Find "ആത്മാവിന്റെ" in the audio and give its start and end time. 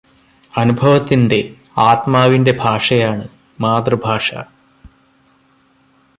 1.77-2.57